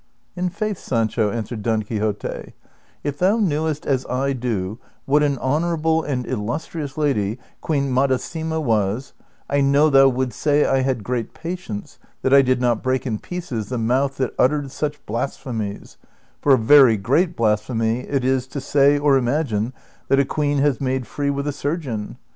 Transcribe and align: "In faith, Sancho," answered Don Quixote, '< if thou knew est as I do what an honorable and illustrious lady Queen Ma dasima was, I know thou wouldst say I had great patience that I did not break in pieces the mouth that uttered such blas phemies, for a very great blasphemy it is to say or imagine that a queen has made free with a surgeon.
"In 0.35 0.49
faith, 0.49 0.79
Sancho," 0.79 1.29
answered 1.29 1.61
Don 1.61 1.83
Quixote, 1.83 2.55
'< 2.77 3.03
if 3.03 3.19
thou 3.19 3.37
knew 3.37 3.67
est 3.67 3.85
as 3.87 4.03
I 4.07 4.33
do 4.33 4.79
what 5.05 5.21
an 5.21 5.37
honorable 5.37 6.01
and 6.03 6.25
illustrious 6.25 6.97
lady 6.97 7.37
Queen 7.61 7.91
Ma 7.91 8.07
dasima 8.07 8.59
was, 8.59 9.13
I 9.47 9.61
know 9.61 9.91
thou 9.91 10.09
wouldst 10.09 10.41
say 10.41 10.65
I 10.65 10.79
had 10.81 11.03
great 11.03 11.35
patience 11.35 11.99
that 12.23 12.33
I 12.33 12.41
did 12.41 12.59
not 12.59 12.81
break 12.81 13.05
in 13.05 13.19
pieces 13.19 13.69
the 13.69 13.77
mouth 13.77 14.17
that 14.17 14.33
uttered 14.39 14.71
such 14.71 15.05
blas 15.05 15.37
phemies, 15.37 15.97
for 16.41 16.55
a 16.55 16.57
very 16.57 16.97
great 16.97 17.35
blasphemy 17.35 17.99
it 17.99 18.25
is 18.25 18.47
to 18.47 18.59
say 18.59 18.97
or 18.97 19.17
imagine 19.17 19.71
that 20.07 20.19
a 20.19 20.25
queen 20.25 20.57
has 20.57 20.81
made 20.81 21.05
free 21.05 21.29
with 21.29 21.45
a 21.47 21.53
surgeon. 21.53 22.17